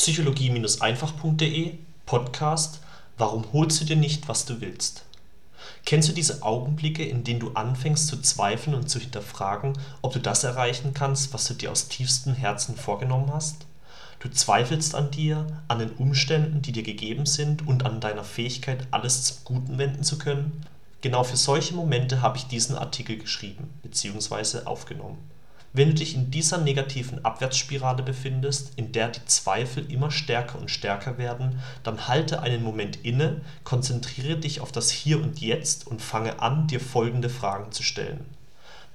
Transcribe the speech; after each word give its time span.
psychologie-einfach.de 0.00 1.74
Podcast 2.06 2.80
Warum 3.18 3.44
holst 3.52 3.82
du 3.82 3.84
dir 3.84 3.96
nicht, 3.96 4.28
was 4.28 4.46
du 4.46 4.62
willst? 4.62 5.04
Kennst 5.84 6.08
du 6.08 6.14
diese 6.14 6.42
Augenblicke, 6.42 7.04
in 7.04 7.22
denen 7.22 7.40
du 7.40 7.50
anfängst 7.50 8.06
zu 8.06 8.18
zweifeln 8.22 8.74
und 8.74 8.88
zu 8.88 8.98
hinterfragen, 8.98 9.74
ob 10.00 10.14
du 10.14 10.18
das 10.18 10.42
erreichen 10.42 10.94
kannst, 10.94 11.34
was 11.34 11.44
du 11.44 11.52
dir 11.52 11.70
aus 11.70 11.88
tiefstem 11.88 12.32
Herzen 12.32 12.76
vorgenommen 12.76 13.30
hast? 13.30 13.66
Du 14.20 14.30
zweifelst 14.30 14.94
an 14.94 15.10
dir, 15.10 15.46
an 15.68 15.80
den 15.80 15.90
Umständen, 15.90 16.62
die 16.62 16.72
dir 16.72 16.82
gegeben 16.82 17.26
sind 17.26 17.68
und 17.68 17.84
an 17.84 18.00
deiner 18.00 18.24
Fähigkeit, 18.24 18.86
alles 18.92 19.24
zum 19.24 19.36
Guten 19.44 19.76
wenden 19.76 20.02
zu 20.02 20.16
können? 20.16 20.64
Genau 21.02 21.24
für 21.24 21.36
solche 21.36 21.74
Momente 21.74 22.22
habe 22.22 22.38
ich 22.38 22.46
diesen 22.46 22.74
Artikel 22.74 23.18
geschrieben 23.18 23.68
bzw. 23.82 24.64
aufgenommen. 24.64 25.18
Wenn 25.72 25.90
du 25.90 25.94
dich 25.94 26.16
in 26.16 26.32
dieser 26.32 26.58
negativen 26.58 27.24
Abwärtsspirale 27.24 28.02
befindest, 28.02 28.72
in 28.74 28.90
der 28.90 29.08
die 29.08 29.24
Zweifel 29.26 29.90
immer 29.90 30.10
stärker 30.10 30.58
und 30.58 30.68
stärker 30.68 31.16
werden, 31.16 31.60
dann 31.84 32.08
halte 32.08 32.42
einen 32.42 32.64
Moment 32.64 33.04
inne, 33.04 33.40
konzentriere 33.62 34.36
dich 34.36 34.60
auf 34.60 34.72
das 34.72 34.90
Hier 34.90 35.22
und 35.22 35.40
Jetzt 35.40 35.86
und 35.86 36.02
fange 36.02 36.40
an, 36.40 36.66
dir 36.66 36.80
folgende 36.80 37.30
Fragen 37.30 37.70
zu 37.70 37.84
stellen. 37.84 38.24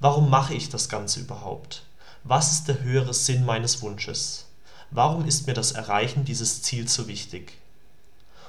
Warum 0.00 0.28
mache 0.28 0.52
ich 0.52 0.68
das 0.68 0.90
Ganze 0.90 1.20
überhaupt? 1.20 1.82
Was 2.24 2.52
ist 2.52 2.68
der 2.68 2.82
höhere 2.82 3.14
Sinn 3.14 3.46
meines 3.46 3.80
Wunsches? 3.80 4.44
Warum 4.90 5.24
ist 5.26 5.46
mir 5.46 5.54
das 5.54 5.72
Erreichen 5.72 6.26
dieses 6.26 6.60
Ziels 6.60 6.92
so 6.92 7.08
wichtig? 7.08 7.54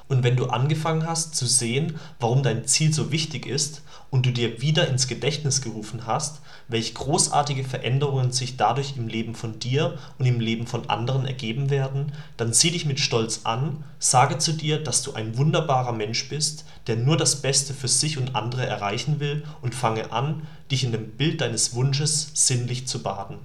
Und 0.10 0.24
wenn 0.24 0.38
du 0.38 0.46
angefangen 0.46 1.06
hast 1.06 1.36
zu 1.36 1.46
sehen, 1.46 2.00
warum 2.20 2.42
dein 2.42 2.66
Ziel 2.66 2.94
so 2.94 3.12
wichtig 3.12 3.46
ist 3.46 3.82
und 4.10 4.26
du 4.26 4.32
dir 4.32 4.62
wieder 4.62 4.88
ins 4.88 5.08
Gedächtnis 5.08 5.62
gerufen 5.62 6.08
hast, 6.08 6.40
welche 6.70 6.94
großartige 6.94 7.66
Veränderungen 7.66 8.32
sich 8.32 8.56
dadurch 8.56 8.96
im 8.96 9.10
Leben 9.10 9.36
von 9.36 9.60
dir 9.60 9.98
und 10.18 10.26
im 10.26 10.40
Leben 10.40 10.66
von 10.66 10.90
anderen 10.90 11.26
ergeben 11.26 11.70
werden, 11.70 12.14
dann 12.38 12.54
sieh 12.54 12.72
dich 12.72 12.86
mit 12.86 13.02
Stolz 13.02 13.42
an, 13.44 13.84
sage 14.00 14.38
zu 14.38 14.54
dir, 14.54 14.82
dass 14.82 15.02
du 15.02 15.14
ein 15.14 15.38
wunderbarer 15.38 15.94
Mensch 15.94 16.30
bist, 16.30 16.66
der 16.88 16.96
nur 16.96 17.18
das 17.18 17.42
Beste 17.42 17.74
für 17.74 17.90
sich 17.90 18.18
und 18.18 18.36
andere 18.36 18.66
erreichen 18.66 19.20
will 19.20 19.44
und 19.62 19.76
fange 19.76 20.14
an, 20.14 20.48
dich 20.72 20.86
in 20.86 20.94
dem 20.94 21.12
Bild 21.12 21.42
deines 21.42 21.74
Wunsches 21.74 22.32
sinnlich 22.34 22.88
zu 22.88 23.04
baden. 23.04 23.40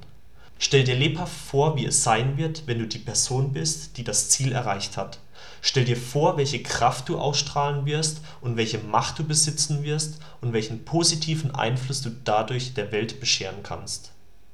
Stell 0.59 0.85
dir 0.85 0.95
lebhaft 0.95 1.35
vor, 1.35 1.77
wie 1.77 1.87
es 1.87 2.05
sein 2.05 2.37
wird, 2.37 2.63
wenn 2.67 2.79
du 2.79 2.87
die 2.87 3.01
Person 3.01 3.53
bist, 3.53 3.97
die 3.97 4.05
das 4.05 4.29
Ziel 4.29 4.53
erreicht 4.53 4.97
hat. 4.97 5.19
Stell 5.61 5.85
dir 5.85 5.97
vor, 5.97 6.37
welche 6.37 6.63
Kraft 6.63 7.09
du 7.09 7.19
ausstrahlen 7.19 7.87
wirst 7.87 8.21
und 8.41 8.57
welche 8.57 8.79
Macht 8.79 9.19
du 9.19 9.25
besitzen 9.25 9.83
wirst 9.83 10.19
und 10.41 10.53
welchen 10.53 10.85
positiven 10.85 11.55
Einfluss 11.55 12.03
du 12.03 12.11
dadurch 12.25 12.75
der 12.75 12.93
Welt 12.93 13.21
bescheren 13.21 13.63
kannst. 13.63 14.13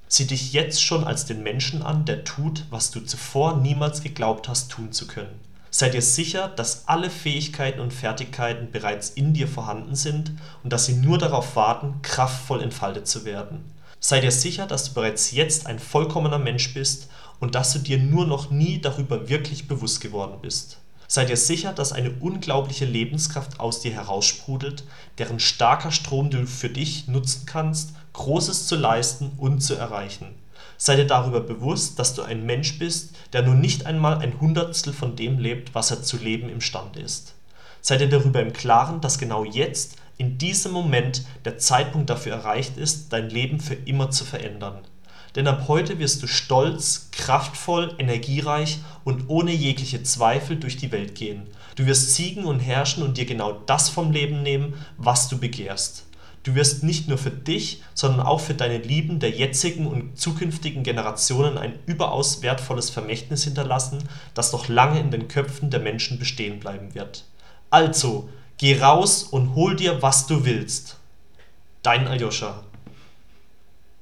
Sieh 0.08 0.26
dich 0.26 0.52
jetzt 0.52 0.82
schon 0.82 1.04
als 1.04 1.26
den 1.26 1.42
Menschen 1.42 1.82
an, 1.82 2.04
der 2.04 2.24
tut, 2.24 2.64
was 2.70 2.90
du 2.90 3.00
zuvor 3.00 3.56
niemals 3.58 4.02
geglaubt 4.02 4.48
hast 4.48 4.70
tun 4.70 4.92
zu 4.92 5.06
können. 5.06 5.38
Sei 5.70 5.90
dir 5.90 6.00
sicher, 6.00 6.48
dass 6.48 6.88
alle 6.88 7.10
Fähigkeiten 7.10 7.80
und 7.80 7.92
Fertigkeiten 7.92 8.70
bereits 8.70 9.10
in 9.10 9.34
dir 9.34 9.46
vorhanden 9.46 9.94
sind 9.94 10.32
und 10.64 10.72
dass 10.72 10.86
sie 10.86 10.94
nur 10.94 11.18
darauf 11.18 11.56
warten, 11.56 12.00
kraftvoll 12.02 12.62
entfaltet 12.62 13.06
zu 13.06 13.24
werden. 13.24 13.64
Sei 14.00 14.20
dir 14.20 14.30
sicher, 14.30 14.66
dass 14.66 14.84
du 14.84 14.94
bereits 14.94 15.32
jetzt 15.32 15.66
ein 15.66 15.78
vollkommener 15.78 16.38
Mensch 16.38 16.72
bist 16.72 17.08
und 17.40 17.54
dass 17.54 17.72
du 17.72 17.80
dir 17.80 17.98
nur 17.98 18.26
noch 18.26 18.50
nie 18.50 18.80
darüber 18.80 19.28
wirklich 19.28 19.66
bewusst 19.66 20.00
geworden 20.00 20.38
bist. 20.40 20.78
Sei 21.08 21.24
dir 21.24 21.36
sicher, 21.36 21.72
dass 21.72 21.92
eine 21.92 22.10
unglaubliche 22.20 22.84
Lebenskraft 22.84 23.58
aus 23.58 23.80
dir 23.80 23.92
heraussprudelt, 23.92 24.84
deren 25.16 25.40
starker 25.40 25.90
Strom 25.90 26.30
du 26.30 26.46
für 26.46 26.68
dich 26.68 27.08
nutzen 27.08 27.44
kannst, 27.46 27.94
Großes 28.12 28.66
zu 28.66 28.76
leisten 28.76 29.32
und 29.38 29.60
zu 29.60 29.74
erreichen. 29.74 30.34
Sei 30.76 30.96
dir 30.96 31.06
darüber 31.06 31.40
bewusst, 31.40 31.98
dass 31.98 32.14
du 32.14 32.22
ein 32.22 32.46
Mensch 32.46 32.78
bist, 32.78 33.16
der 33.32 33.42
nur 33.42 33.54
nicht 33.54 33.86
einmal 33.86 34.18
ein 34.18 34.40
Hundertstel 34.40 34.92
von 34.92 35.16
dem 35.16 35.38
lebt, 35.38 35.74
was 35.74 35.90
er 35.90 36.02
zu 36.02 36.18
leben 36.18 36.48
imstande 36.48 37.00
ist. 37.00 37.34
Sei 37.80 37.96
dir 37.96 38.08
darüber 38.08 38.40
im 38.40 38.52
Klaren, 38.52 39.00
dass 39.00 39.18
genau 39.18 39.44
jetzt 39.44 39.96
in 40.16 40.36
diesem 40.36 40.72
Moment 40.72 41.24
der 41.44 41.58
Zeitpunkt 41.58 42.10
dafür 42.10 42.32
erreicht 42.32 42.76
ist, 42.76 43.12
dein 43.12 43.30
Leben 43.30 43.60
für 43.60 43.74
immer 43.74 44.10
zu 44.10 44.24
verändern. 44.24 44.80
Denn 45.36 45.46
ab 45.46 45.64
heute 45.68 45.98
wirst 45.98 46.22
du 46.22 46.26
stolz, 46.26 47.10
kraftvoll, 47.12 47.94
energiereich 47.98 48.78
und 49.04 49.28
ohne 49.28 49.52
jegliche 49.52 50.02
Zweifel 50.02 50.56
durch 50.56 50.76
die 50.76 50.90
Welt 50.90 51.14
gehen. 51.14 51.46
Du 51.76 51.86
wirst 51.86 52.14
siegen 52.14 52.44
und 52.44 52.60
herrschen 52.60 53.04
und 53.04 53.16
dir 53.18 53.26
genau 53.26 53.52
das 53.52 53.88
vom 53.88 54.10
Leben 54.10 54.42
nehmen, 54.42 54.74
was 54.96 55.28
du 55.28 55.38
begehrst. 55.38 56.06
Du 56.42 56.54
wirst 56.54 56.82
nicht 56.82 57.08
nur 57.08 57.18
für 57.18 57.30
dich, 57.30 57.82
sondern 57.94 58.26
auch 58.26 58.40
für 58.40 58.54
deine 58.54 58.78
Lieben 58.78 59.20
der 59.20 59.30
jetzigen 59.30 59.86
und 59.86 60.18
zukünftigen 60.18 60.82
Generationen 60.82 61.58
ein 61.58 61.78
überaus 61.86 62.42
wertvolles 62.42 62.90
Vermächtnis 62.90 63.44
hinterlassen, 63.44 63.98
das 64.34 64.52
noch 64.52 64.68
lange 64.68 64.98
in 64.98 65.10
den 65.10 65.28
Köpfen 65.28 65.70
der 65.70 65.80
Menschen 65.80 66.18
bestehen 66.18 66.58
bleiben 66.58 66.94
wird. 66.94 67.24
Also, 67.70 68.28
Geh 68.58 68.80
raus 68.80 69.22
und 69.22 69.54
hol 69.54 69.76
dir, 69.76 70.02
was 70.02 70.26
du 70.26 70.44
willst. 70.44 70.96
Dein 71.82 72.08
Aljoscha. 72.08 72.64